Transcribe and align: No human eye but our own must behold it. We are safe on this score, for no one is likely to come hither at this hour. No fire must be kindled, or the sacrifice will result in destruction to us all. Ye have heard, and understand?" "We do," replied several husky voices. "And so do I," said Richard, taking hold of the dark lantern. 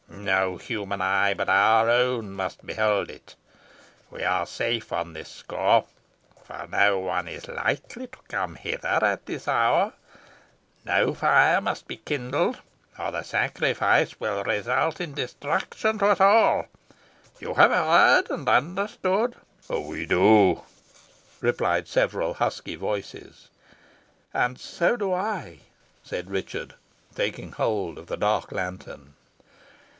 No 0.09 0.57
human 0.57 1.01
eye 1.01 1.33
but 1.35 1.47
our 1.47 1.87
own 1.89 2.31
must 2.33 2.65
behold 2.65 3.09
it. 3.11 3.35
We 4.09 4.23
are 4.23 4.45
safe 4.47 4.91
on 4.91 5.13
this 5.13 5.29
score, 5.29 5.85
for 6.43 6.67
no 6.69 6.97
one 6.99 7.27
is 7.27 7.47
likely 7.47 8.07
to 8.07 8.17
come 8.27 8.55
hither 8.55 8.87
at 9.03 9.25
this 9.25 9.47
hour. 9.47 9.93
No 10.85 11.13
fire 11.13 11.61
must 11.61 11.87
be 11.87 11.97
kindled, 11.97 12.59
or 12.97 13.11
the 13.11 13.21
sacrifice 13.23 14.19
will 14.19 14.43
result 14.43 14.99
in 14.99 15.13
destruction 15.13 15.99
to 15.99 16.07
us 16.07 16.19
all. 16.19 16.65
Ye 17.39 17.51
have 17.53 17.71
heard, 17.71 18.29
and 18.31 18.47
understand?" 18.49 19.35
"We 19.69 20.07
do," 20.07 20.63
replied 21.41 21.87
several 21.87 22.33
husky 22.35 22.75
voices. 22.75 23.49
"And 24.33 24.59
so 24.59 24.95
do 24.97 25.13
I," 25.13 25.59
said 26.03 26.31
Richard, 26.31 26.73
taking 27.15 27.51
hold 27.53 27.99
of 27.99 28.07
the 28.07 28.17
dark 28.17 28.51
lantern. 28.51 29.13